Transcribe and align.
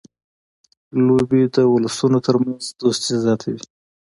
لوبې 1.05 1.41
د 1.55 1.57
اولسونو 1.71 2.17
ترمنځ 2.27 2.63
دوستي 2.79 3.13
زیاتوي. 3.23 3.61